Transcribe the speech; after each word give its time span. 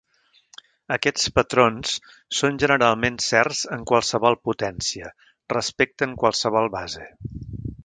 Aquests 0.95 1.27
patrons 1.39 1.91
són 2.37 2.57
generalment 2.63 3.19
certs 3.27 3.61
en 3.77 3.85
qualsevol 3.93 4.39
potència, 4.49 5.13
respecte 5.57 6.11
en 6.11 6.17
qualsevol 6.25 6.75
base. 6.81 7.07